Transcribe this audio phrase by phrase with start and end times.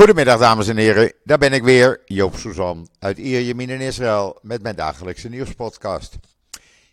[0.00, 4.62] Goedemiddag dames en heren, daar ben ik weer, Joop Suzan uit Ierjemien in Israël met
[4.62, 6.16] mijn dagelijkse nieuwspodcast.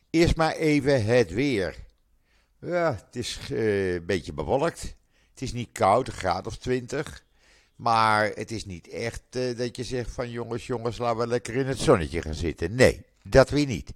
[0.09, 1.75] Eerst maar even het weer.
[2.61, 4.81] Ja, het is eh, een beetje bewolkt.
[5.29, 7.23] Het is niet koud, een graad of 20.
[7.75, 11.55] Maar het is niet echt eh, dat je zegt van jongens, jongens, laten we lekker
[11.55, 12.75] in het zonnetje gaan zitten.
[12.75, 13.93] Nee, dat weer niet.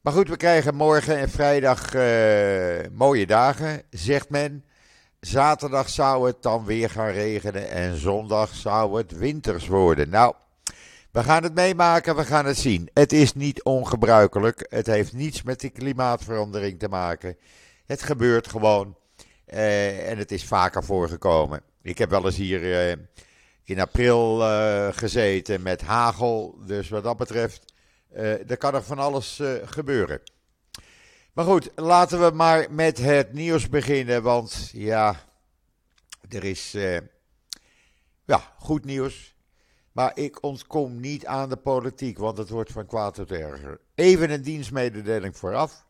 [0.00, 4.64] Maar goed, we krijgen morgen en vrijdag eh, mooie dagen, zegt men.
[5.20, 10.08] Zaterdag zou het dan weer gaan regenen en zondag zou het winters worden.
[10.08, 10.34] Nou,
[11.10, 12.90] we gaan het meemaken, we gaan het zien.
[12.92, 17.36] Het is niet ongebruikelijk, het heeft niets met de klimaatverandering te maken.
[17.86, 18.96] Het gebeurt gewoon
[19.44, 21.62] eh, en het is vaker voorgekomen.
[21.82, 22.96] Ik heb wel eens hier eh,
[23.64, 27.72] in april eh, gezeten met hagel, dus wat dat betreft,
[28.46, 30.20] er kan er van alles gebeuren.
[31.40, 34.22] Maar goed, laten we maar met het nieuws beginnen.
[34.22, 35.16] Want ja,
[36.28, 36.98] er is uh,
[38.24, 39.34] ja, goed nieuws.
[39.92, 43.80] Maar ik ontkom niet aan de politiek, want het wordt van kwaad tot erger.
[43.94, 45.86] Even een dienstmededeling vooraf.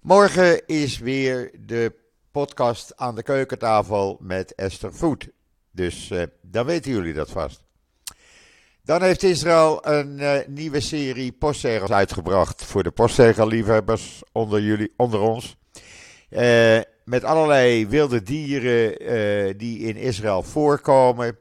[0.00, 1.94] Morgen is weer de
[2.30, 5.28] podcast aan de keukentafel met Esther Voet.
[5.70, 7.63] Dus uh, dan weten jullie dat vast.
[8.84, 15.20] Dan heeft Israël een uh, nieuwe serie postzegels uitgebracht voor de postzegelliefhebbers onder, jullie, onder
[15.20, 15.56] ons.
[16.30, 21.38] Uh, met allerlei wilde dieren uh, die in Israël voorkomen.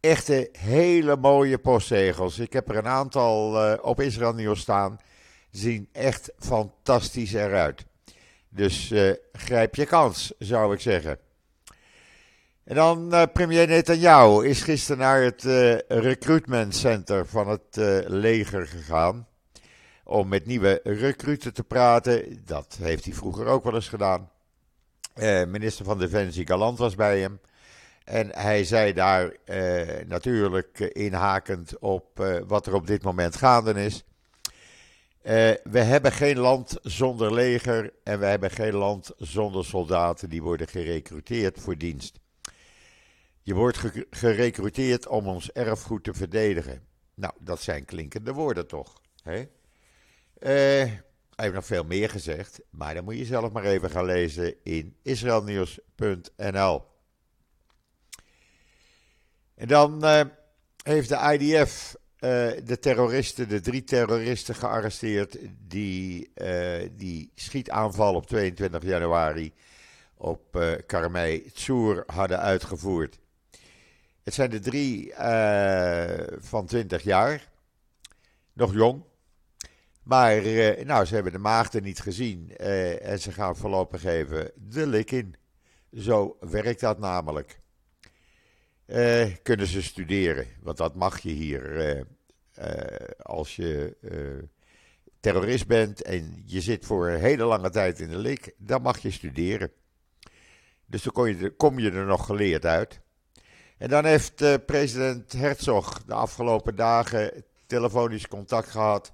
[0.00, 2.38] Echte hele mooie postzegels.
[2.38, 4.98] Ik heb er een aantal op Israël Nieuws staan.
[5.50, 7.84] Zien echt fantastisch eruit.
[8.48, 8.92] Dus
[9.32, 11.18] grijp je kans, zou ik zeggen.
[12.64, 17.98] En dan uh, premier Netanyahu is gisteren naar het uh, recruitment center van het uh,
[18.06, 19.26] leger gegaan.
[20.04, 22.42] Om met nieuwe recruten te praten.
[22.44, 24.30] Dat heeft hij vroeger ook wel eens gedaan.
[25.48, 27.40] minister van Defensie Galant was bij hem.
[28.04, 29.36] En hij zei daar
[30.06, 34.04] natuurlijk inhakend op wat er op dit moment gaande is.
[35.62, 40.68] we hebben geen land zonder leger en we hebben geen land zonder soldaten die worden
[40.68, 42.19] gerecruiteerd voor dienst.
[43.50, 43.80] Je wordt
[44.10, 46.82] gerecruiteerd om ons erfgoed te verdedigen.
[47.14, 49.00] Nou, dat zijn klinkende woorden toch?
[49.22, 49.38] Hè?
[49.38, 49.46] Uh,
[50.38, 51.02] hij
[51.36, 54.96] heeft nog veel meer gezegd, maar dan moet je zelf maar even gaan lezen in
[55.02, 56.84] israelnieuws.nl.
[59.54, 60.20] En dan uh,
[60.82, 66.32] heeft de IDF eh, de terroristen, de drie terroristen gearresteerd die
[66.92, 69.52] die schietaanval op 22 januari
[70.16, 73.18] op uh, Karmei Tsoer hadden uitgevoerd.
[74.22, 77.48] Het zijn de drie uh, van 20 jaar.
[78.52, 79.02] Nog jong.
[80.02, 82.52] Maar uh, nou, ze hebben de maagden niet gezien.
[82.60, 85.34] Uh, en ze gaan voorlopig even de lik in.
[85.92, 87.60] Zo werkt dat namelijk.
[89.42, 90.46] kunnen ze studeren?
[90.60, 92.06] Want dat mag je hier.
[93.22, 93.96] als je
[95.20, 98.98] terrorist bent en je zit voor een hele lange tijd in de lik, dan mag
[98.98, 99.72] je studeren.
[100.86, 103.00] Dus dan kom je, kom je er nog geleerd uit.
[103.80, 109.12] En dan heeft uh, president Herzog de afgelopen dagen telefonisch contact gehad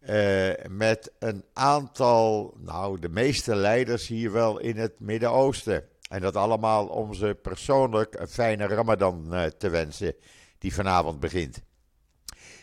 [0.00, 5.84] uh, met een aantal, nou de meeste leiders hier wel in het Midden-Oosten.
[6.08, 10.14] En dat allemaal om ze persoonlijk een fijne Ramadan uh, te wensen,
[10.58, 11.62] die vanavond begint.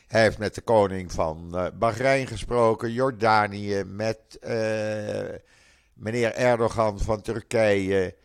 [0.07, 4.39] Hij heeft met de koning van Bahrein gesproken, Jordanië, met
[5.93, 8.15] meneer Erdogan van Turkije.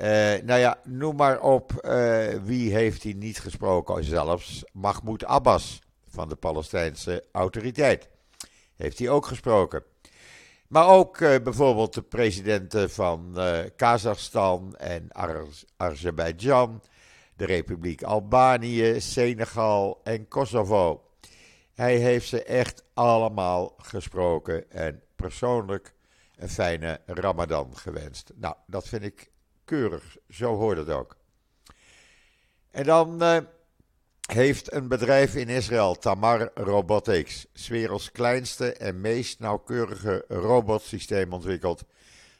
[0.00, 0.04] Uh,
[0.44, 4.04] nou ja, noem maar op, uh, wie heeft hij niet gesproken?
[4.04, 8.08] Zelfs Mahmoud Abbas van de Palestijnse autoriteit
[8.76, 9.82] heeft hij ook gesproken.
[10.68, 13.38] Maar ook uh, bijvoorbeeld de presidenten van
[13.76, 15.08] Kazachstan en
[15.76, 16.82] Azerbeidzjan,
[17.36, 21.02] de Republiek Albanië, Senegal en Kosovo.
[21.74, 25.94] Hij heeft ze echt allemaal gesproken en persoonlijk
[26.36, 28.32] een fijne Ramadan gewenst.
[28.36, 29.30] Nou, dat vind ik
[29.68, 30.16] keurig.
[30.28, 31.16] Zo hoort het ook.
[32.70, 33.38] En dan uh,
[34.32, 41.84] heeft een bedrijf in Israël, Tamar Robotics, werelds kleinste en meest nauwkeurige robotsysteem ontwikkeld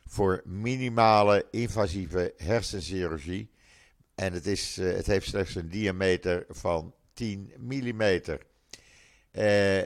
[0.07, 3.51] voor minimale invasieve hersenchirurgie.
[4.15, 8.03] En het, is, uh, het heeft slechts een diameter van 10 mm.
[8.03, 9.83] Uh,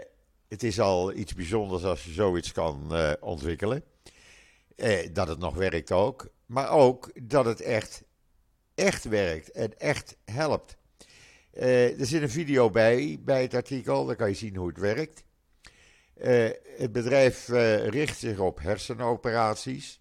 [0.49, 3.85] het is al iets bijzonders als je zoiets kan ontwikkelen.
[5.13, 6.31] dat het nog werkt ook.
[6.53, 8.03] Maar ook dat het echt,
[8.75, 10.77] echt werkt en echt helpt.
[11.55, 14.79] Uh, er zit een video bij, bij het artikel, dan kan je zien hoe het
[14.79, 15.25] werkt.
[16.17, 20.01] Uh, het bedrijf uh, richt zich op hersenoperaties,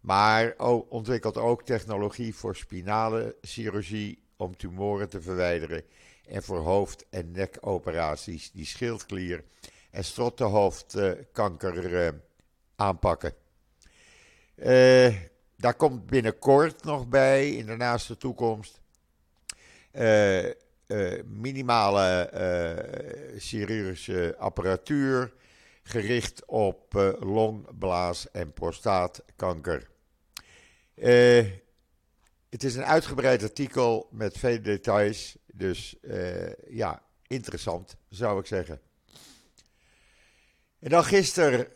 [0.00, 0.54] maar
[0.88, 5.82] ontwikkelt ook technologie voor spinale chirurgie, om tumoren te verwijderen
[6.28, 9.44] en voor hoofd- en nekoperaties die schildklier
[9.90, 12.14] en strottenhoofdkanker
[12.76, 13.34] aanpakken.
[15.56, 18.80] Daar komt binnenkort nog bij, in de naaste toekomst,
[21.24, 22.30] minimale
[23.38, 25.32] chirurgische apparatuur
[25.82, 29.88] gericht op long, blaas en prostaatkanker.
[32.48, 35.36] Het is een uitgebreid artikel met vele details.
[35.52, 35.96] Dus
[36.68, 38.80] ja, interessant zou ik zeggen.
[40.78, 41.68] En dan gisteren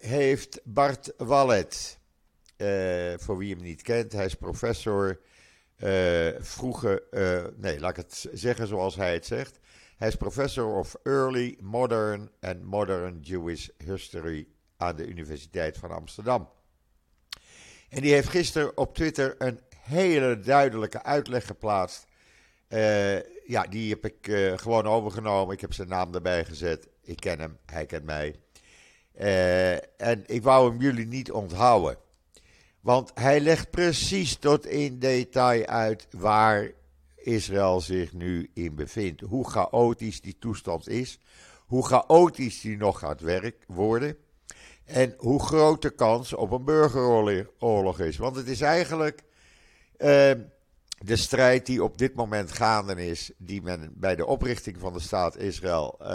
[0.00, 1.98] heeft Bart Wallet,
[3.16, 5.20] voor wie hem niet kent, hij is professor.
[6.38, 7.02] vroeger,
[7.56, 9.58] nee, laat ik het zeggen zoals hij het zegt.
[9.96, 14.46] Hij is professor of Early Modern and Modern Jewish History
[14.76, 16.48] aan de Universiteit van Amsterdam.
[17.88, 22.06] En die heeft gisteren op Twitter een hele duidelijke uitleg geplaatst.
[23.46, 24.16] Ja, die heb ik
[24.60, 25.54] gewoon overgenomen.
[25.54, 26.88] Ik heb zijn naam erbij gezet.
[27.02, 28.40] Ik ken hem, hij kent mij.
[29.96, 31.96] En ik wou hem jullie niet onthouden.
[32.84, 36.70] Want hij legt precies tot in detail uit waar
[37.16, 39.20] Israël zich nu in bevindt.
[39.20, 41.18] Hoe chaotisch die toestand is.
[41.66, 44.16] Hoe chaotisch die nog gaat werk worden.
[44.84, 48.16] En hoe groot de kans op een burgeroorlog is.
[48.16, 49.28] Want het is eigenlijk uh,
[50.98, 55.00] de strijd die op dit moment gaande is, die men bij de oprichting van de
[55.00, 56.08] staat Israël uh,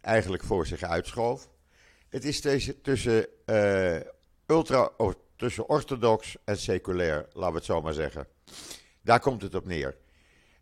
[0.00, 1.48] eigenlijk voor zich uitschoof.
[2.08, 3.96] Het is deze, tussen, uh,
[4.46, 4.90] ultra,
[5.40, 8.26] tussen orthodox en seculair, laten we het zo maar zeggen.
[9.02, 9.96] Daar komt het op neer.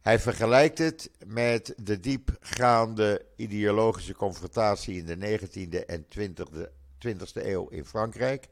[0.01, 6.61] Hij vergelijkt het met de diepgaande ideologische confrontatie in de 19e en 20e
[7.07, 8.49] 20e eeuw in Frankrijk.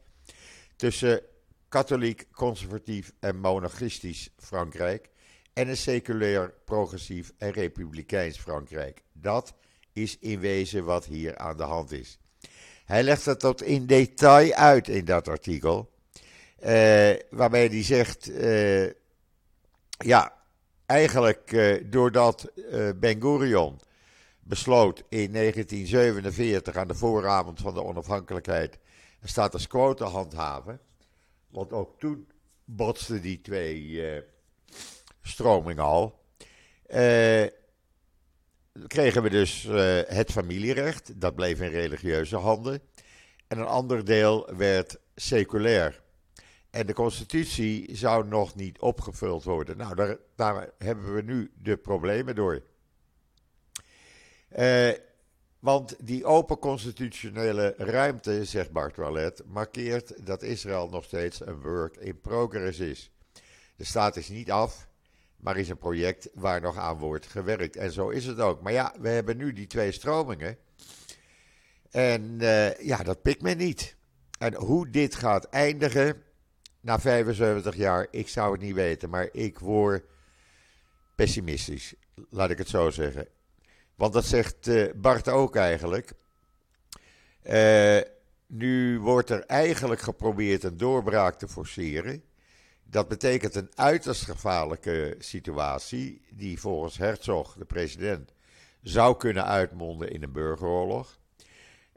[0.75, 1.21] Tussen
[1.69, 5.09] katholiek, conservatief en monarchistisch Frankrijk.
[5.53, 9.03] En een seculair, progressief en republikeins Frankrijk.
[9.13, 9.53] Dat
[9.93, 12.19] is in wezen wat hier aan de hand is.
[12.85, 15.95] Hij legt het tot in detail uit in dat artikel.
[16.63, 18.85] Uh, waarbij hij zegt: uh,
[19.97, 20.33] ja,
[20.85, 22.51] eigenlijk uh, doordat
[22.95, 23.79] Ben Gurion
[24.39, 28.79] besloot in 1947 aan de vooravond van de onafhankelijkheid
[29.21, 30.79] een status quo te handhaven.
[31.49, 32.27] Want ook toen
[32.65, 34.03] botsten die twee
[35.21, 36.19] stromingen al.
[38.87, 39.67] Kregen we dus
[40.07, 42.81] het familierecht, dat bleef in religieuze handen.
[43.47, 46.01] En een ander deel werd seculair.
[46.69, 49.77] En de constitutie zou nog niet opgevuld worden.
[49.77, 52.63] Nou, daar, daar hebben we nu de problemen door.
[54.57, 54.89] Uh,
[55.59, 61.95] want die open constitutionele ruimte, zegt Bart Wallet, markeert dat Israël nog steeds een work
[61.95, 63.11] in progress is.
[63.75, 64.87] De staat is niet af,
[65.37, 67.75] maar is een project waar nog aan wordt gewerkt.
[67.75, 68.61] En zo is het ook.
[68.61, 70.57] Maar ja, we hebben nu die twee stromingen.
[71.91, 73.95] En uh, ja, dat pikt men niet.
[74.39, 76.23] En hoe dit gaat eindigen
[76.87, 79.09] na 75 jaar, ik zou het niet weten.
[79.09, 80.05] Maar ik word
[81.15, 81.93] pessimistisch,
[82.29, 83.27] laat ik het zo zeggen.
[83.95, 86.13] Want dat zegt uh, Bart ook eigenlijk.
[87.43, 87.99] Uh,
[88.45, 92.23] nu wordt er eigenlijk geprobeerd een doorbraak te forceren.
[92.83, 98.33] Dat betekent een uiterst gevaarlijke situatie, die volgens Herzog, de president,
[98.81, 101.19] zou kunnen uitmonden in een burgeroorlog.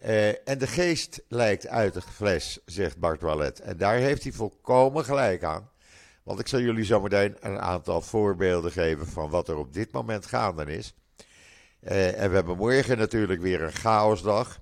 [0.05, 3.61] Uh, en de geest lijkt uit de fles, zegt Bart Wallet.
[3.61, 5.71] En daar heeft hij volkomen gelijk aan.
[6.23, 10.27] Want ik zal jullie zometeen een aantal voorbeelden geven van wat er op dit moment
[10.27, 10.95] gaande is.
[11.83, 14.61] Uh, en we hebben morgen natuurlijk weer een chaosdag.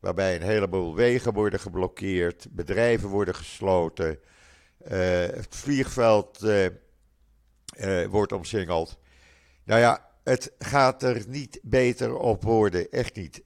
[0.00, 4.18] Waarbij een heleboel wegen worden geblokkeerd, bedrijven worden gesloten,
[4.84, 8.98] uh, het vliegveld uh, wordt omsingeld.
[9.64, 13.42] Nou ja, het gaat er niet beter op worden, echt niet.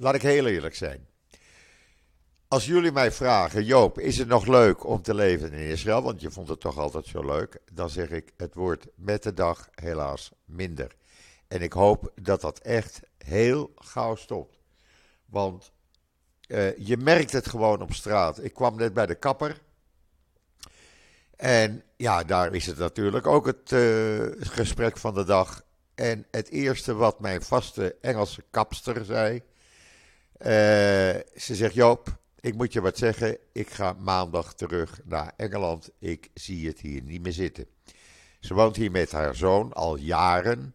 [0.00, 1.08] Laat ik heel eerlijk zijn.
[2.48, 6.02] Als jullie mij vragen, Joop, is het nog leuk om te leven in Israël?
[6.02, 7.58] Want je vond het toch altijd zo leuk.
[7.72, 10.96] Dan zeg ik, het wordt met de dag helaas minder.
[11.48, 14.58] En ik hoop dat dat echt heel gauw stopt.
[15.26, 15.72] Want
[16.48, 18.44] uh, je merkt het gewoon op straat.
[18.44, 19.60] Ik kwam net bij de kapper.
[21.36, 25.62] En ja, daar is het natuurlijk ook het uh, gesprek van de dag.
[25.94, 29.42] En het eerste wat mijn vaste Engelse kapster zei.
[30.40, 30.46] Uh,
[31.36, 35.90] ze zegt: Joop, ik moet je wat zeggen, ik ga maandag terug naar Engeland.
[35.98, 37.66] Ik zie het hier niet meer zitten.
[38.38, 40.74] Ze woont hier met haar zoon al jaren.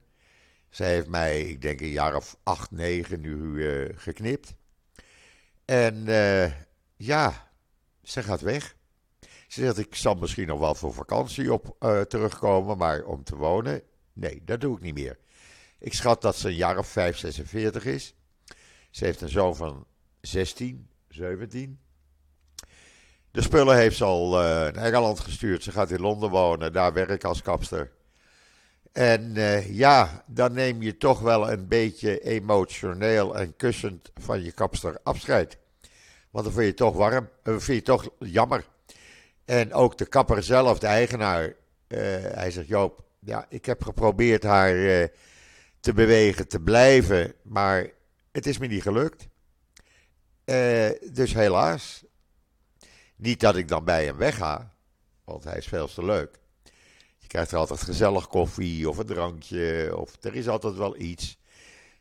[0.70, 4.56] Zij heeft mij, ik denk een jaar of acht, negen nu uh, geknipt.
[5.66, 6.52] En uh,
[6.96, 7.52] ja,
[8.04, 8.76] ze gaat weg.
[9.20, 11.76] Ze Ze zegt, ik zal misschien nog wel voor vakantie op
[12.08, 13.82] terugkomen, maar om te wonen,
[14.14, 15.18] nee, dat doe ik niet meer.
[15.80, 18.16] Ik schat dat ze een jaar of 5, 46 is.
[18.96, 19.86] Ze heeft een zoon van
[20.22, 21.80] 16, 17.
[23.32, 25.64] De spullen heeft ze al uh, naar Engeland gestuurd.
[25.64, 27.92] Ze gaat in Londen wonen, daar werken als kapster.
[28.92, 34.52] En uh, ja, dan neem je toch wel een beetje emotioneel en kussend van je
[34.52, 35.58] kapster afscheid.
[36.30, 38.66] Want dan vind je het toch warm, dan vind je het toch jammer.
[39.46, 41.54] En ook de kapper zelf, de eigenaar,
[41.88, 45.10] hij zegt: Joop, ja, ik heb geprobeerd haar
[45.80, 47.95] te bewegen, te blijven, maar
[48.36, 49.28] het is me niet gelukt.
[51.14, 52.04] dus helaas.
[53.16, 54.74] Niet dat ik dan bij hem wegga,
[55.24, 56.40] want hij is veel te leuk.
[57.18, 61.38] Je krijgt er altijd gezellig koffie of een drankje, of er is altijd wel iets.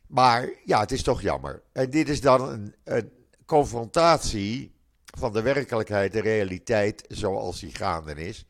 [0.07, 1.62] Maar ja, het is toch jammer.
[1.73, 3.11] En dit is dan een, een
[3.47, 4.75] confrontatie
[5.05, 8.47] van de werkelijkheid, de realiteit zoals die gaande is.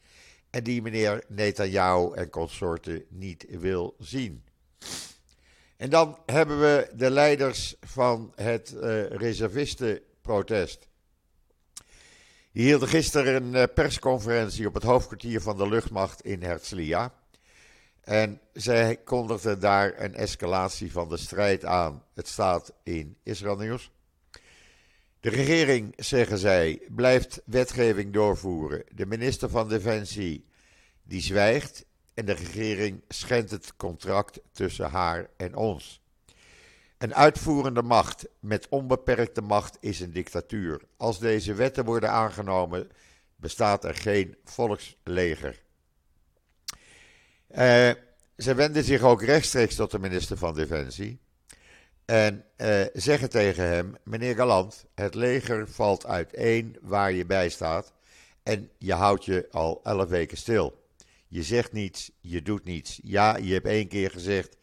[0.51, 4.45] En die meneer Netanyahu en consorten niet wil zien.
[5.77, 10.89] En dan hebben we de leiders van het uh, reservistenprotest.
[12.53, 17.13] Die hielden gisteren een eh, persconferentie op het hoofdkwartier van de luchtmacht in Herzliya.
[18.01, 22.05] En zij kondigden daar een escalatie van de strijd aan.
[22.15, 23.91] Het staat in Israël Nieuws.
[25.21, 28.85] De regering, zeggen zij, blijft wetgeving doorvoeren.
[28.95, 30.47] De minister van Defensie
[31.03, 36.03] die zwijgt en de regering schendt het contract tussen haar en ons.
[36.99, 40.81] Een uitvoerende macht met onbeperkte macht is een dictatuur.
[40.97, 42.91] Als deze wetten worden aangenomen,
[43.37, 45.63] bestaat er geen volksleger.
[47.51, 47.91] Uh,
[48.37, 51.21] ze wenden zich ook rechtstreeks tot de minister van Defensie.
[52.05, 57.93] En uh, zeggen tegen hem: Meneer Galant, het leger valt uiteen waar je bij staat.
[58.43, 60.84] En je houdt je al elf weken stil.
[61.35, 63.01] Je zegt niets, je doet niets.
[63.03, 64.57] Ja, je hebt één keer gezegd: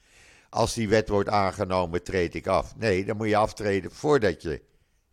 [0.50, 2.75] Als die wet wordt aangenomen, treed ik af.
[2.75, 4.62] Nee, dan moet je aftreden voordat, je,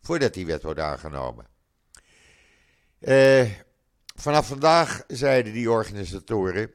[0.01, 1.47] voordat die wet wordt aangenomen.
[2.99, 3.45] Uh,
[4.15, 6.71] vanaf vandaag zeiden die organisatoren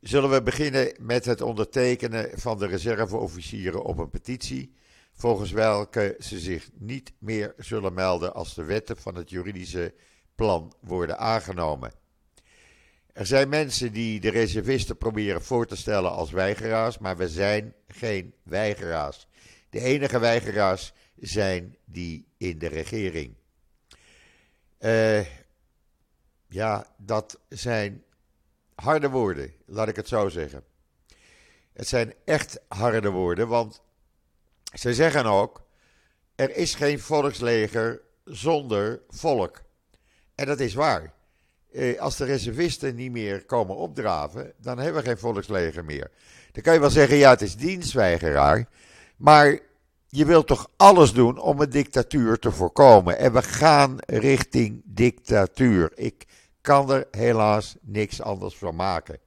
[0.00, 4.74] zullen we beginnen met het ondertekenen van de reserveofficieren op een petitie,
[5.12, 9.94] volgens welke ze zich niet meer zullen melden als de wetten van het juridische
[10.34, 12.01] plan worden aangenomen.
[13.12, 17.74] Er zijn mensen die de reservisten proberen voor te stellen als weigeraars, maar we zijn
[17.88, 19.26] geen weigeraars.
[19.70, 23.34] De enige weigeraars zijn die in de regering.
[24.80, 25.26] Uh,
[26.48, 28.04] ja, dat zijn
[28.74, 30.64] harde woorden, laat ik het zo zeggen.
[31.72, 33.82] Het zijn echt harde woorden, want
[34.74, 35.66] ze zeggen ook:
[36.34, 39.62] er is geen volksleger zonder volk.
[40.34, 41.14] En dat is waar.
[41.72, 46.10] Eh, als de reservisten niet meer komen opdraven, dan hebben we geen volksleger meer.
[46.52, 48.68] Dan kan je wel zeggen: ja, het is dienstweigeraar.
[49.16, 49.58] Maar
[50.08, 53.18] je wilt toch alles doen om een dictatuur te voorkomen.
[53.18, 55.92] En we gaan richting dictatuur.
[55.94, 56.26] Ik
[56.60, 59.18] kan er helaas niks anders van maken.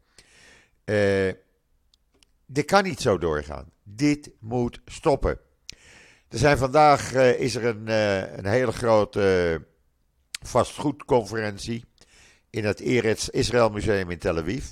[0.86, 1.32] Uh,
[2.46, 3.72] dit kan niet zo doorgaan.
[3.84, 5.40] Dit moet stoppen.
[6.30, 9.62] Er zijn vandaag uh, is er een, uh, een hele grote
[10.42, 11.86] vastgoedconferentie
[12.56, 14.66] in het Eretz Israël Museum in Tel Aviv.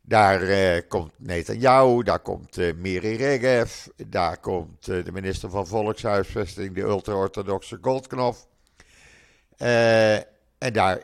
[0.00, 7.78] Daar komt Netanyahu, daar komt Miri Regev, daar komt de minister van Volkshuisvesting, de ultra-orthodoxe
[7.80, 8.36] Goldknop.
[10.58, 11.02] en daar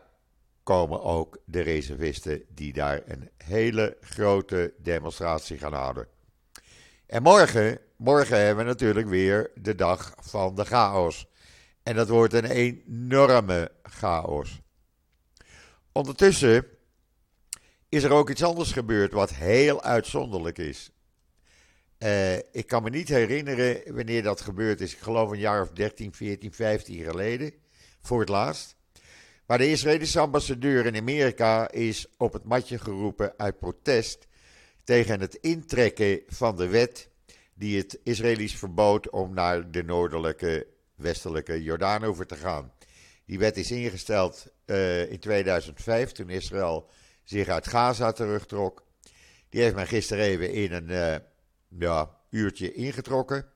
[0.62, 6.08] komen ook de reservisten die daar een hele grote demonstratie gaan houden.
[7.06, 11.28] En morgen, morgen hebben we natuurlijk weer de dag van de chaos.
[11.82, 14.64] En dat wordt een enorme chaos.
[15.96, 16.66] Ondertussen
[17.88, 20.90] is er ook iets anders gebeurd wat heel uitzonderlijk is.
[21.98, 24.92] Uh, ik kan me niet herinneren wanneer dat gebeurd is.
[24.92, 27.52] Ik geloof een jaar of 13, 14, 15 geleden.
[28.00, 28.76] Voor het laatst.
[29.46, 34.26] Maar de Israëlische ambassadeur in Amerika is op het matje geroepen uit protest
[34.84, 37.08] tegen het intrekken van de wet
[37.54, 42.72] die het Israëli's verbood om naar de noordelijke westelijke Jordaan over te gaan.
[43.26, 46.90] Die wet is ingesteld uh, in 2005 toen Israël
[47.24, 48.86] zich uit Gaza terugtrok.
[49.48, 51.16] Die heeft men gisteren even in een uh,
[51.68, 53.46] ja, uurtje ingetrokken.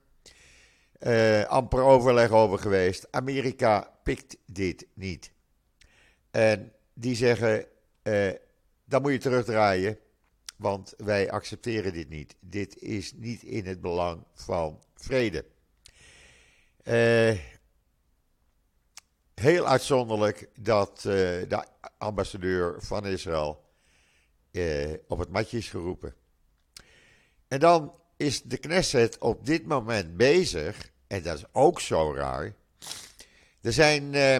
[0.99, 3.07] Uh, amper overleg over geweest.
[3.11, 5.31] Amerika pikt dit niet.
[6.31, 7.65] En die zeggen,
[8.85, 9.97] dan moet je terugdraaien,
[10.55, 12.35] want wij accepteren dit niet.
[12.39, 15.45] Dit is niet in het belang van vrede.
[16.83, 17.37] Heel
[19.71, 21.65] uitzonderlijk dat uh, de
[21.97, 23.63] ambassadeur van Israël
[24.51, 26.15] uh, op het matje is geroepen.
[27.47, 32.55] En dan is de Knesset op dit moment bezig, en dat is ook zo raar.
[33.61, 34.37] Er zijn uh,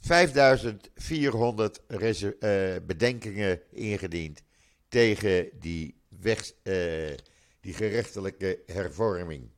[0.00, 1.80] 5400
[2.86, 4.42] bedenkingen ingediend
[4.88, 6.52] tegen die, weg,
[7.60, 9.50] die gerechtelijke hervorming.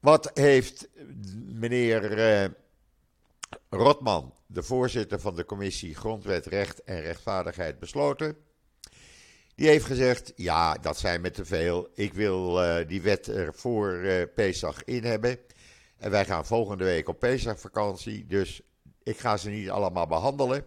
[0.00, 0.88] Wat heeft
[1.34, 2.02] meneer
[3.68, 8.36] Rotman, de voorzitter van de commissie Grondwet, Recht en Rechtvaardigheid, besloten?
[9.54, 11.88] Die heeft gezegd: ja, dat zijn me te veel.
[11.94, 15.38] Ik wil uh, die wet er voor uh, Pesach in hebben.
[15.96, 18.26] En wij gaan volgende week op Pesach-vakantie.
[18.26, 18.62] Dus
[19.02, 20.64] ik ga ze niet allemaal behandelen.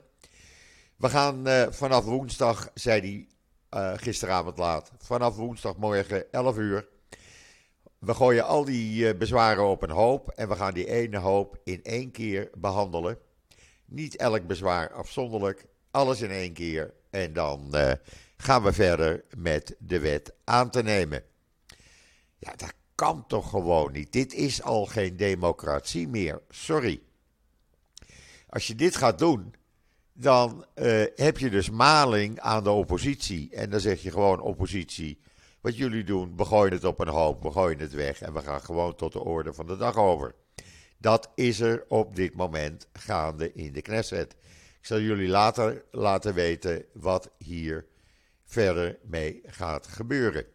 [0.95, 3.27] We gaan vanaf woensdag, zei
[3.69, 6.87] hij gisteravond laat, vanaf woensdagmorgen 11 uur
[8.03, 11.57] we gooien al die eh, bezwaren op een hoop en we gaan die ene hoop
[11.63, 13.17] in één keer behandelen.
[13.85, 16.93] Niet elk bezwaar afzonderlijk, alles in één keer.
[17.09, 17.91] En dan uh,
[18.37, 21.23] gaan we verder met de wet aan te nemen.
[22.37, 24.11] Ja, dat kan toch gewoon niet.
[24.11, 26.41] Dit is al geen democratie meer.
[26.49, 27.01] Sorry.
[28.49, 29.53] Als je dit gaat doen,
[30.13, 33.49] dan uh, heb je dus maling aan de oppositie.
[33.51, 35.19] En dan zeg je gewoon oppositie
[35.63, 38.41] wat jullie doen, we gooien het op een hoop, we gooien het weg en we
[38.41, 40.35] gaan gewoon tot de orde van de dag over.
[40.97, 44.31] Dat is er op dit moment gaande in de Knesset.
[44.79, 47.85] Ik zal jullie later laten weten wat hier
[48.45, 50.45] verder mee gaat gebeuren.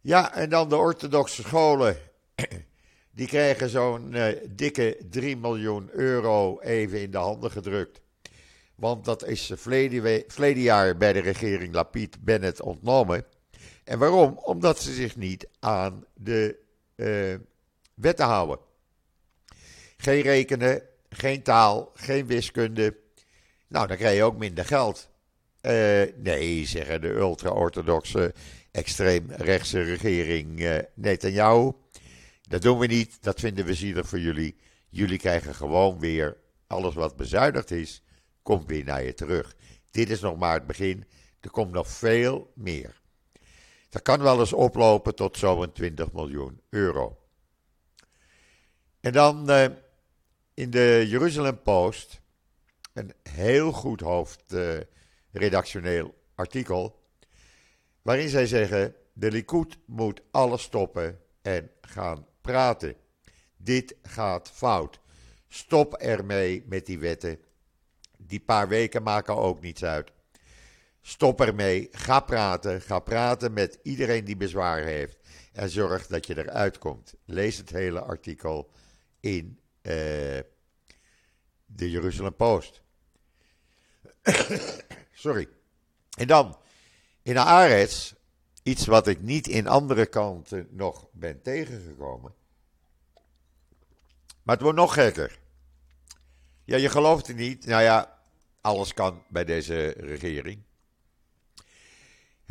[0.00, 1.96] Ja, en dan de orthodoxe scholen.
[3.14, 8.00] Die krijgen zo'n uh, dikke 3 miljoen euro even in de handen gedrukt.
[8.74, 13.24] Want dat is verleden jaar bij de regering Lapid Bennett ontnomen.
[13.84, 14.38] En waarom?
[14.38, 16.58] Omdat ze zich niet aan de
[16.96, 17.34] uh,
[17.94, 18.58] wetten houden.
[19.96, 22.96] Geen rekenen, geen taal, geen wiskunde.
[23.68, 25.10] Nou, dan krijg je ook minder geld.
[25.62, 28.34] Uh, nee, zeggen de ultra-orthodoxe,
[28.70, 31.72] extreemrechtse regering uh, Netanyahu.
[32.48, 34.56] Dat doen we niet, dat vinden we zielig voor jullie.
[34.88, 38.02] Jullie krijgen gewoon weer alles wat bezuinigd is,
[38.42, 39.56] komt weer naar je terug.
[39.90, 41.04] Dit is nog maar het begin.
[41.40, 43.01] Er komt nog veel meer.
[43.92, 47.18] Dat kan wel eens oplopen tot zo'n 20 miljoen euro.
[49.00, 49.66] En dan uh,
[50.54, 52.20] in de Jeruzalem Post
[52.92, 57.02] een heel goed hoofdredactioneel uh, artikel.
[58.02, 62.94] Waarin zij zeggen: de Likud moet alles stoppen en gaan praten.
[63.56, 65.00] Dit gaat fout.
[65.48, 67.38] Stop ermee met die wetten.
[68.16, 70.12] Die paar weken maken ook niets uit.
[71.02, 71.88] Stop ermee.
[71.90, 72.80] Ga praten.
[72.80, 75.16] Ga praten met iedereen die bezwaar heeft.
[75.52, 77.14] En zorg dat je eruit komt.
[77.24, 78.70] Lees het hele artikel
[79.20, 79.92] in uh,
[81.66, 82.82] de Jeruzalem Post.
[85.12, 85.48] Sorry.
[86.16, 86.58] En dan
[87.22, 87.88] in de
[88.62, 92.34] iets wat ik niet in andere kanten nog ben tegengekomen.
[94.42, 95.38] Maar het wordt nog gekker.
[96.64, 97.66] Ja, je gelooft het niet.
[97.66, 98.18] Nou ja,
[98.60, 100.62] alles kan bij deze regering.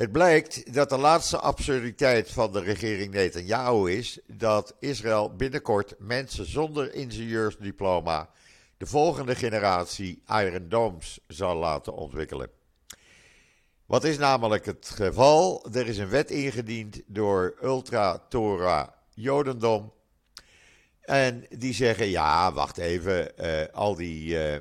[0.02, 6.46] Het blijkt dat de laatste absurditeit van de regering Netanyahu is dat Israël binnenkort mensen
[6.46, 8.30] zonder ingenieursdiploma
[8.78, 12.50] de volgende generatie Iron Domes zal laten ontwikkelen.
[13.86, 15.68] Wat is namelijk het geval?
[15.74, 19.94] Er is een wet ingediend door Ultra-Torah Jodendom.
[21.02, 24.60] En die zeggen: ja, wacht even, uh, al die uh,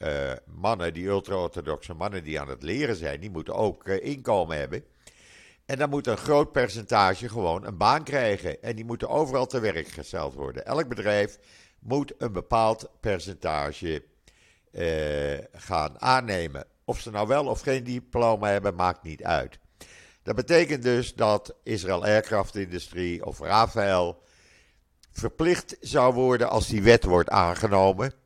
[0.00, 4.56] uh, mannen, die ultra-orthodoxe mannen die aan het leren zijn, die moeten ook uh, inkomen
[4.56, 4.84] hebben.
[5.66, 8.62] En dan moet een groot percentage gewoon een baan krijgen.
[8.62, 10.66] En die moeten overal te werk gesteld worden.
[10.66, 11.38] Elk bedrijf
[11.78, 14.04] moet een bepaald percentage
[14.72, 16.64] uh, gaan aannemen.
[16.84, 19.58] Of ze nou wel of geen diploma hebben, maakt niet uit.
[20.22, 24.22] Dat betekent dus dat Israël Aircraft Industrie of Rafael
[25.12, 28.19] verplicht zou worden als die wet wordt aangenomen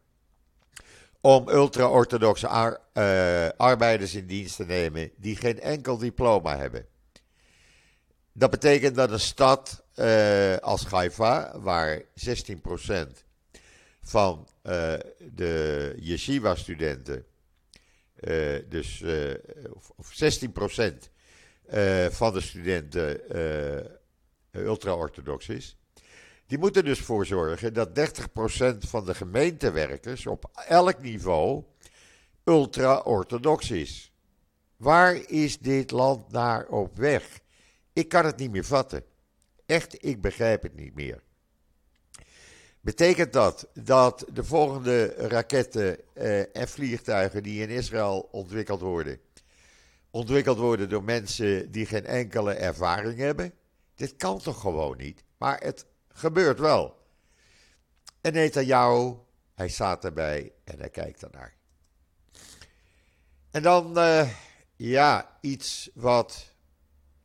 [1.25, 6.87] om ultra-orthodoxe uh, arbeiders in dienst te nemen die geen enkel diploma hebben.
[8.33, 12.05] Dat betekent dat een stad uh, als Haifa, waar 16%
[14.03, 14.95] van uh,
[15.35, 17.25] de yeshiva-studenten,
[18.69, 19.05] dus
[19.97, 20.49] of 16%
[22.11, 23.21] van de studenten
[24.51, 25.77] ultra-orthodox is,
[26.47, 31.65] die moeten dus voor zorgen dat 30% van de gemeentewerkers op elk niveau
[32.45, 34.13] ultra-orthodox is.
[34.77, 37.41] Waar is dit land naar op weg?
[37.93, 39.05] Ik kan het niet meer vatten.
[39.67, 41.23] Echt, ik begrijp het niet meer.
[42.81, 49.21] Betekent dat dat de volgende raketten eh, en vliegtuigen die in Israël ontwikkeld worden,
[50.11, 53.53] ontwikkeld worden door mensen die geen enkele ervaring hebben?
[53.95, 55.25] Dit kan toch gewoon niet?
[55.39, 57.03] Maar het gebeurt wel.
[58.21, 59.15] En Netanyahu,
[59.55, 61.55] hij staat erbij en hij kijkt ernaar.
[63.51, 64.29] En dan, uh,
[64.77, 66.53] ja, iets wat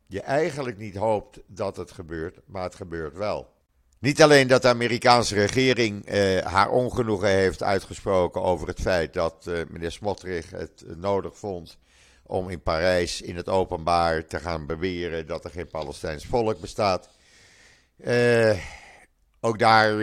[0.06, 3.52] je eigenlijk niet hoopt dat het gebeurt, maar het gebeurt wel.
[3.98, 9.46] Niet alleen dat de Amerikaanse regering eh, haar ongenoegen heeft uitgesproken over het feit dat
[9.48, 11.78] uh, meneer Smotrich het nodig vond
[12.22, 17.10] om in Parijs in het openbaar te gaan beweren dat er geen Palestijns volk bestaat.
[18.04, 18.58] Uh,
[19.40, 19.98] ook daar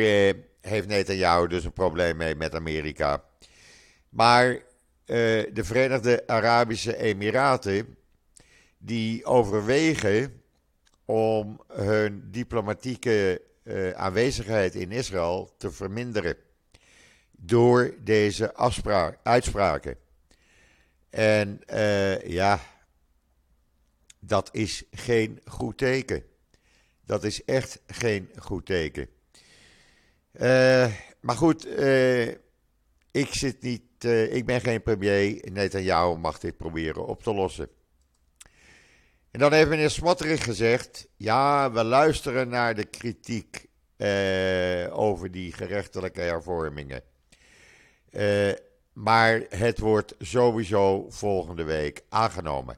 [0.62, 3.24] heeft Netanyahu dus een probleem mee met Amerika.
[4.10, 4.60] Maar
[5.06, 7.98] de Verenigde Arabische Emiraten
[8.78, 10.42] die overwegen
[11.06, 16.36] om hun diplomatieke uh, aanwezigheid in Israël te verminderen
[17.32, 19.96] door deze afspraak, uitspraken.
[21.10, 22.60] En uh, ja,
[24.20, 26.24] dat is geen goed teken.
[27.08, 29.08] Dat is echt geen goed teken.
[30.34, 31.68] Uh, maar goed,
[33.12, 35.52] ik zit niet, ik ben geen premier.
[35.52, 37.70] Netanyahu mag dit proberen op te lossen.
[39.32, 43.68] En dan heeft meneer Smotrich gezegd: ja, we luisteren naar de kritiek
[43.98, 47.02] eh, over die gerechtelijke hervormingen.
[48.10, 48.52] Eh,
[48.94, 52.78] maar het wordt sowieso volgende week aangenomen.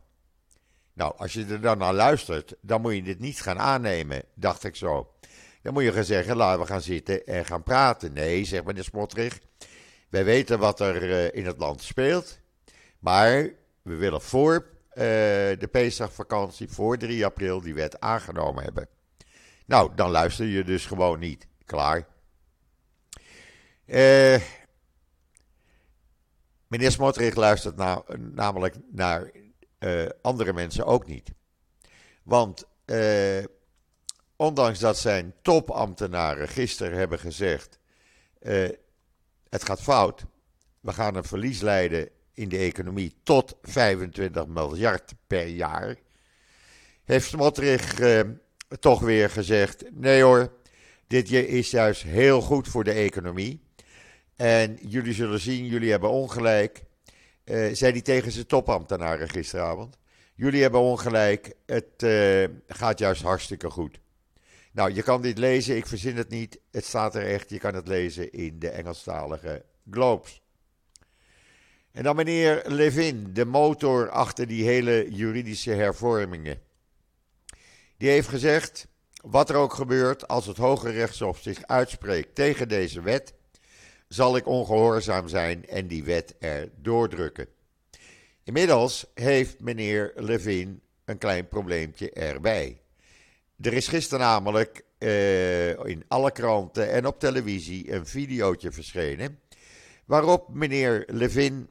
[1.00, 4.64] Nou, als je er dan naar luistert, dan moet je dit niet gaan aannemen, dacht
[4.64, 5.14] ik zo.
[5.62, 8.14] Dan moet je gaan zeggen, laten we gaan zitten en gaan praten.
[8.14, 9.40] Nee, zegt meneer Smotrich,
[10.10, 12.40] wij weten wat er uh, in het land speelt,
[13.00, 13.50] maar
[13.82, 18.88] we willen voor uh, de Pesachvakantie, voor 3 april, die wet aangenomen hebben.
[19.66, 21.48] Nou, dan luister je dus gewoon niet.
[21.66, 22.08] Klaar.
[23.86, 24.40] Uh,
[26.68, 27.76] meneer Smotrich luistert
[28.34, 29.32] namelijk naar
[29.80, 31.32] uh, andere mensen ook niet.
[32.24, 33.44] Want uh,
[34.36, 37.80] ondanks dat zijn topambtenaren gisteren hebben gezegd:
[39.50, 40.26] het gaat fout,
[40.80, 45.96] we gaan een verlies leiden in de economie tot 25 miljard per jaar,
[47.04, 48.00] heeft Smotrich
[48.80, 50.52] toch weer gezegd: nee hoor,
[51.08, 53.68] dit is juist heel goed voor de economie.
[54.36, 56.84] En jullie zullen zien, jullie hebben ongelijk.
[57.50, 59.98] Uh, zei hij tegen zijn topambtenaren gisteravond.
[60.36, 64.00] Jullie hebben ongelijk, het uh, gaat juist hartstikke goed.
[64.72, 66.60] Nou, je kan dit lezen, ik verzin het niet.
[66.72, 70.42] Het staat er echt, je kan het lezen in de Engelstalige Globes.
[71.92, 76.60] En dan meneer Levin, de motor achter die hele juridische hervormingen.
[77.98, 78.88] Die heeft gezegd:
[79.22, 83.34] wat er ook gebeurt, als het Hoge Rechtshof zich uitspreekt tegen deze wet,
[84.10, 87.48] zal ik ongehoorzaam zijn en die wet er doordrukken.
[88.44, 92.82] Inmiddels heeft meneer Levin een klein probleempje erbij.
[93.62, 99.40] Er is gisteren namelijk uh, in alle kranten en op televisie een videootje verschenen.
[100.06, 101.70] Waarop meneer Levin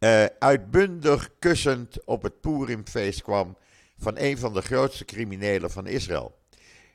[0.00, 3.56] uh, uitbundig kussend op het Purimfeest kwam
[3.98, 6.38] van een van de grootste criminelen van Israël.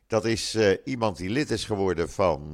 [0.08, 2.54] Dat is uh, iemand die lid is geworden van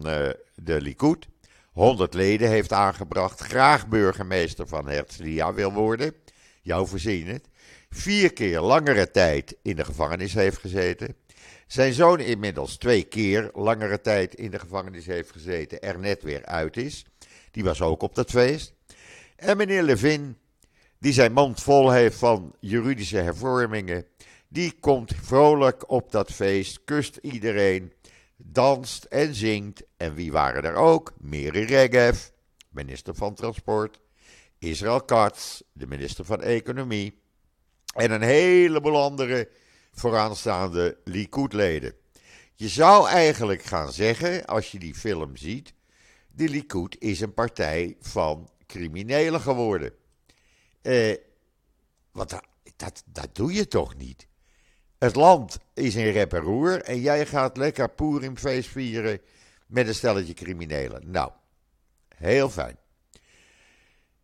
[0.56, 1.28] de Likud.
[1.78, 3.40] 100 leden heeft aangebracht.
[3.40, 6.14] Graag burgemeester van Herzliya wil worden.
[6.62, 7.50] Jou voorzien het.
[7.90, 11.16] Vier keer langere tijd in de gevangenis heeft gezeten.
[11.68, 15.82] Zijn zoon inmiddels twee keer langere tijd in de gevangenis heeft gezeten.
[15.82, 17.06] Er net weer uit is.
[17.52, 18.74] Die was ook op dat feest.
[19.36, 20.38] En meneer Levin,
[21.00, 24.06] die zijn mond vol heeft van juridische hervormingen
[24.48, 27.94] die komt vrolijk op dat feest, kust iedereen,
[28.38, 29.84] danst en zingt.
[29.98, 31.14] En wie waren er ook?
[31.18, 32.30] Miri Regev,
[32.70, 34.00] minister van Transport.
[34.60, 37.22] Israël Katz, de minister van Economie.
[37.96, 39.50] En een heleboel andere
[39.92, 41.94] vooraanstaande Likud-leden.
[42.56, 45.74] Je zou eigenlijk gaan zeggen, als je die film ziet,
[46.28, 49.94] de Likud is een partij van criminelen geworden.
[50.82, 51.16] Eh,
[52.12, 52.42] wat,
[52.76, 54.28] dat, dat doe je toch niet?
[54.98, 59.22] Het land is in rep en roer en jij gaat lekker Purimfeest vieren
[59.68, 61.12] met een stelletje criminelen.
[61.12, 61.32] Nou,
[62.16, 62.78] heel fijn.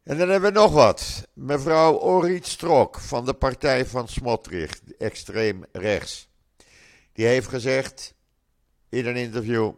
[0.04, 1.28] En dan hebben we nog wat.
[1.34, 6.28] Mevrouw Orit Strok van de partij van Smotrich, extreem rechts.
[7.14, 8.14] Die heeft gezegd
[8.90, 9.72] in een interview: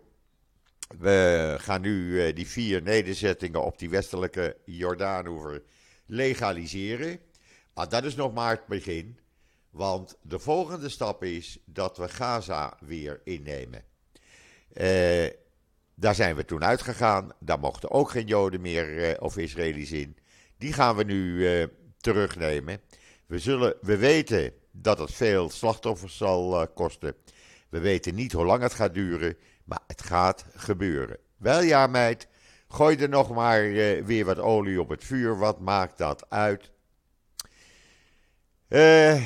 [0.98, 5.64] We gaan nu eh, die vier nederzettingen op die westelijke Jordaanoever
[6.06, 7.20] legaliseren.
[7.74, 9.20] Maar dat is nog maar het begin.
[9.76, 13.84] Want de volgende stap is dat we Gaza weer innemen.
[14.74, 15.30] Uh,
[15.96, 17.32] daar zijn we toen uitgegaan.
[17.40, 20.18] Daar mochten ook geen Joden meer of Israëli's in.
[20.58, 21.48] Die gaan we nu
[21.98, 22.80] terugnemen.
[23.26, 27.16] We, zullen, we weten dat het veel slachtoffers zal kosten.
[27.70, 31.18] We weten niet hoe lang het gaat duren, maar het gaat gebeuren.
[31.38, 32.28] Wel ja, meid,
[32.68, 33.62] gooi er nog maar
[34.04, 35.38] weer wat olie op het vuur.
[35.38, 36.74] Wat maakt dat uit?
[38.70, 38.80] Uh,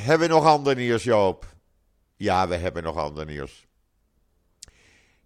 [0.06, 1.46] hebben we nog ander nieuws, Joop?
[2.16, 3.68] Ja, we hebben nog ander nieuws.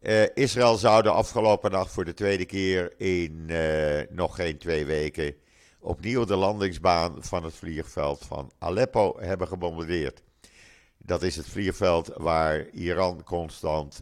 [0.02, 4.86] Uh, Israël zou de afgelopen nacht voor de tweede keer in uh, nog geen twee
[4.86, 5.36] weken
[5.80, 10.23] opnieuw de landingsbaan van het vliegveld van Aleppo hebben gebombardeerd.
[10.97, 14.02] Dat is het vliegveld waar Iran constant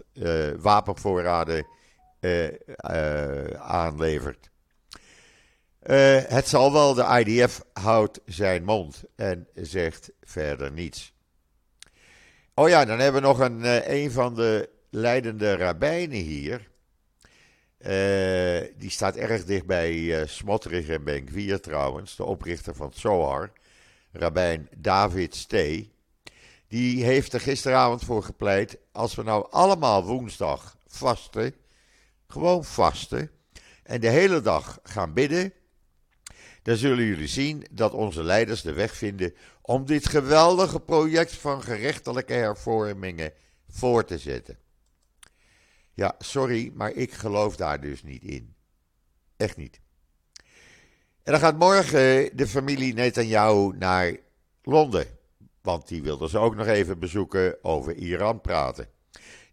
[0.60, 1.65] wapenvoorraden
[3.58, 4.50] aanlevert.
[5.88, 11.13] Uh, het zal wel, de IDF houdt zijn mond en zegt verder niets.
[12.54, 16.70] Oh ja, dan hebben we nog een, uh, een van de leidende rabbijnen hier.
[17.80, 23.52] Uh, die staat erg dicht bij Smotrich en Benkwier trouwens, de oprichter van Zohar,
[24.12, 25.94] rabbijn David Stee.
[26.67, 31.56] Die heeft er gisteravond voor gepleit, als we nou allemaal woensdag vasten,
[32.28, 33.32] gewoon vasten,
[33.84, 35.54] en de hele dag gaan bidden,
[36.62, 41.63] dan zullen jullie zien dat onze leiders de weg vinden om dit geweldige project van
[41.63, 43.34] gerechtelijke hervormingen
[43.69, 44.58] voor te zetten.
[45.93, 48.56] Ja, sorry, maar ik geloof daar dus niet in.
[49.38, 49.80] Echt niet.
[51.24, 54.17] En dan gaat morgen de familie Netanyahu naar
[54.63, 55.06] Londen.
[55.62, 58.88] Want die wilden ze ook nog even bezoeken over Iran praten.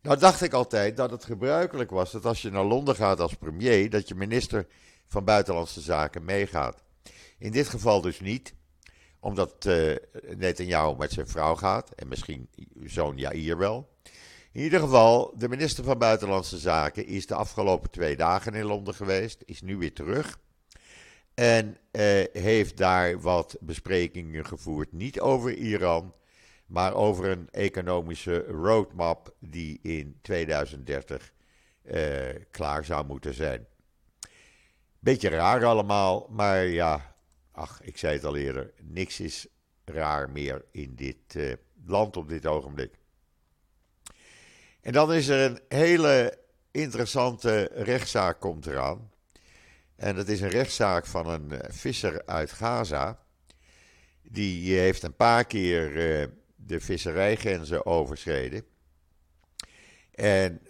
[0.02, 3.34] Nou dacht ik altijd dat het gebruikelijk was dat als je naar Londen gaat als
[3.34, 4.66] premier, dat je minister
[5.06, 6.82] van Buitenlandse Zaken meegaat.
[7.38, 8.54] In dit geval dus niet,
[9.20, 9.96] omdat uh,
[10.36, 12.48] Netanyahu met zijn vrouw gaat en misschien
[12.84, 13.96] zoon Jair wel.
[14.52, 18.94] In ieder geval, de minister van Buitenlandse Zaken is de afgelopen twee dagen in Londen
[18.94, 20.38] geweest, is nu weer terug.
[21.34, 26.14] En uh, heeft daar wat besprekingen gevoerd, niet over Iran,
[26.66, 31.32] maar over een economische roadmap die in 2030
[31.82, 33.66] uh, eh, klaar zou moeten zijn.
[34.98, 37.07] Beetje raar allemaal, maar ja,
[37.58, 39.46] Ach, ik zei het al eerder, niks is
[39.84, 41.52] raar meer in dit uh,
[41.84, 42.94] land op dit ogenblik.
[44.80, 46.38] En dan is er een hele
[46.70, 49.10] interessante rechtszaak komt eraan.
[49.96, 53.18] En dat is een rechtszaak van een uh, visser uit Gaza.
[54.22, 55.92] Die uh, heeft een paar keer
[56.56, 58.64] de visserijgrenzen overschreden.
[60.14, 60.60] En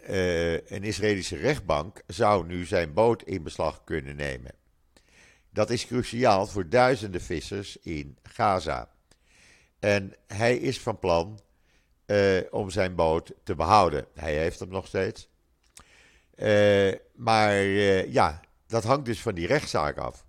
[0.75, 4.58] een Israëlische rechtbank zou nu zijn boot in beslag kunnen nemen.
[5.59, 8.91] Dat is cruciaal voor duizenden vissers in Gaza.
[9.79, 11.41] En hij is van plan
[12.07, 14.07] uh, om zijn boot te behouden.
[14.15, 15.29] Hij heeft hem nog steeds.
[16.37, 20.27] Uh, maar uh, ja, dat hangt dus van die rechtszaak af.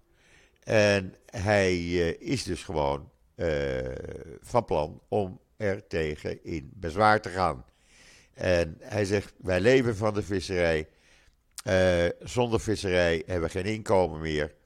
[0.63, 3.10] En hij is dus gewoon
[4.42, 7.65] van plan om er tegen in bezwaar te gaan.
[8.34, 10.88] En hij zegt: Wij leven van de visserij.
[12.20, 14.58] zonder visserij hebben we geen inkomen meer.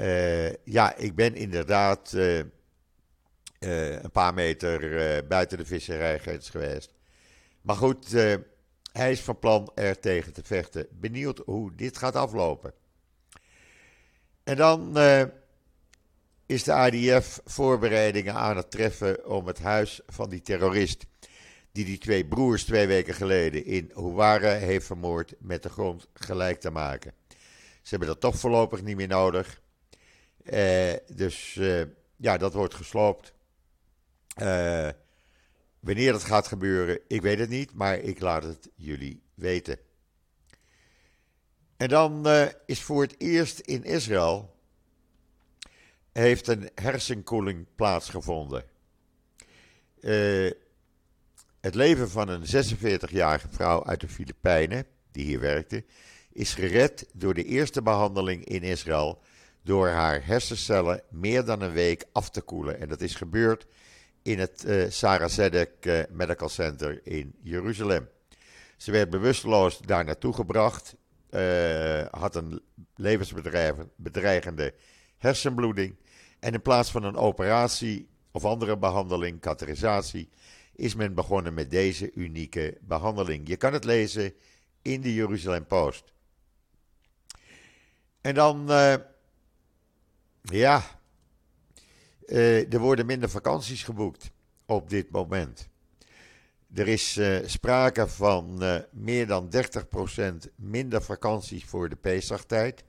[0.00, 6.94] Uh, ja, ik ben inderdaad uh, uh, een paar meter buiten de visserijgrens geweest.
[7.62, 8.12] Maar goed,
[8.92, 10.86] hij is van plan er tegen te vechten.
[10.90, 12.72] Benieuwd hoe dit gaat aflopen.
[14.44, 14.96] En dan
[16.46, 21.06] is de ADF voorbereidingen aan het treffen om het huis van die terrorist.
[21.72, 26.60] Die die twee broers twee weken geleden in Houwara heeft vermoord met de grond gelijk
[26.60, 27.12] te maken.
[27.82, 29.60] Ze hebben dat toch voorlopig niet meer nodig.
[30.44, 31.82] Uh, dus uh,
[32.16, 33.32] ja, dat wordt gesloopt.
[34.36, 34.88] Uh,
[35.80, 39.78] wanneer dat gaat gebeuren, ik weet het niet, maar ik laat het jullie weten.
[41.76, 42.26] En dan
[42.66, 44.54] is voor het eerst in Israël
[46.12, 48.64] heeft een hersenkoeling plaatsgevonden.
[51.60, 55.84] het leven van een 46-jarige vrouw uit de Filipijnen, die hier werkte,
[56.32, 59.22] is gered door de eerste behandeling in Israël
[59.62, 62.80] door haar hersencellen meer dan een week af te koelen.
[62.80, 63.66] En dat is gebeurd
[64.22, 68.08] in het uh, Sarah Zedek uh, Medical Center in Jeruzalem.
[68.76, 70.96] Ze werd bewusteloos daar naartoe gebracht,
[71.30, 72.62] uh, had een
[72.96, 74.74] levensbedreigende
[75.16, 75.96] hersenbloeding.
[76.38, 80.28] En in plaats van een operatie of andere behandeling, katheterisatie,
[80.74, 83.48] is men begonnen met deze unieke behandeling.
[83.48, 84.34] Je kan het lezen
[84.82, 86.12] in de Jeruzalem Post.
[88.20, 88.70] En dan
[90.42, 91.00] ja,
[92.26, 94.30] uh, er worden minder vakanties geboekt
[94.66, 95.68] op dit moment.
[96.74, 99.50] Er is uh, sprake van uh, meer dan
[100.46, 102.84] 30% minder vakanties voor de Pesachtijd.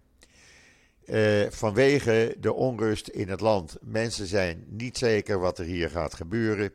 [1.49, 3.77] Vanwege de onrust in het land.
[3.81, 6.73] Mensen zijn niet zeker wat er hier gaat gebeuren.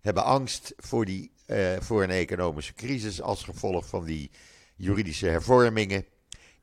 [0.00, 1.32] Hebben angst voor, die,
[1.78, 4.30] voor een economische crisis als gevolg van die
[4.76, 6.04] juridische hervormingen.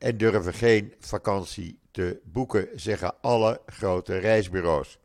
[0.02, 5.00] En durven geen vakantie te boeken, zeggen alle grote reisbureaus.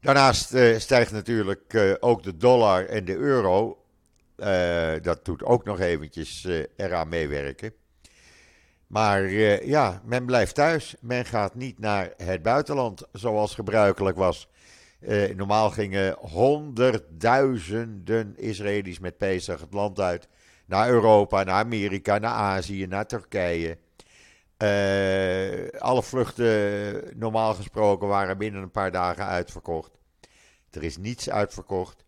[0.00, 3.84] Daarnaast uh, stijgt natuurlijk uh, ook de dollar en de euro.
[4.36, 7.72] Uh, dat doet ook nog eventjes eraan meewerken.
[8.86, 9.30] Maar
[9.66, 10.94] ja, men blijft thuis.
[11.00, 14.48] Men gaat niet naar het buitenland zoals gebruikelijk was.
[15.36, 20.28] normaal gingen honderdduizenden Israëli's met Pesach het land uit.
[20.66, 23.78] Naar Europa, naar Amerika, naar Azië, naar Turkije.
[25.78, 29.90] alle vluchten, normaal gesproken, waren binnen een paar dagen uitverkocht.
[30.70, 32.04] Er is niets uitverkocht.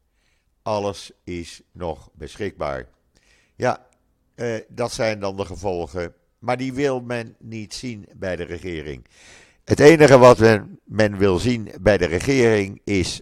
[0.62, 2.86] Alles is nog beschikbaar.
[3.54, 3.86] Ja,
[4.34, 6.14] eh, dat zijn dan de gevolgen.
[6.38, 9.06] Maar die wil men niet zien bij de regering.
[9.64, 13.20] Het enige wat men, men wil zien bij de regering is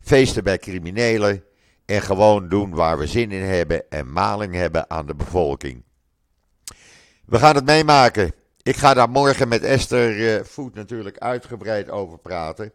[0.00, 1.44] feesten bij criminelen.
[1.86, 5.84] En gewoon doen waar we zin in hebben en maling hebben aan de bevolking.
[7.26, 8.32] We gaan het meemaken.
[8.62, 12.72] Ik ga daar morgen met Esther Voet natuurlijk uitgebreid over praten.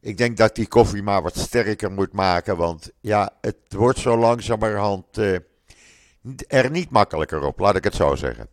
[0.00, 2.56] Ik denk dat die koffie maar wat sterker moet maken.
[2.56, 5.38] Want ja, het wordt zo langzamerhand uh,
[6.48, 8.48] er niet makkelijker op, laat ik het zo zeggen.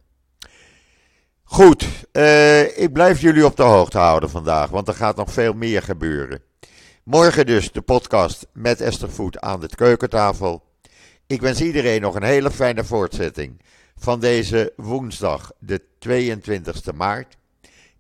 [1.44, 5.54] Goed, uh, ik blijf jullie op de hoogte houden vandaag, want er gaat nog veel
[5.54, 6.42] meer gebeuren.
[7.04, 10.64] Morgen dus de podcast met Esther Voet aan de keukentafel.
[11.28, 13.62] Ik wens iedereen nog een hele fijne voortzetting
[13.96, 17.38] van deze woensdag, de 22 maart.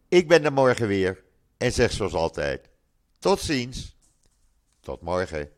[0.07, 1.23] Ik ben er morgen weer
[1.57, 2.69] en zeg zoals altijd.
[3.19, 3.95] Tot ziens.
[4.79, 5.49] Tot morgen.